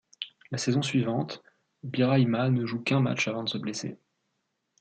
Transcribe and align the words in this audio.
La 0.49 0.57
saison 0.57 0.81
suivante, 0.81 1.43
Birahima 1.83 2.49
ne 2.49 2.65
joue 2.65 2.79
qu'un 2.79 3.01
match 3.01 3.27
avant 3.27 3.43
de 3.43 3.49
se 3.49 3.59
blesser. 3.59 3.99